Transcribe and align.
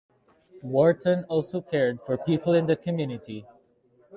Wharton 0.63 1.25
also 1.25 1.61
cared 1.61 2.01
for 2.01 2.17
people 2.17 2.55
in 2.55 2.65
the 2.65 2.75
community. 2.75 3.45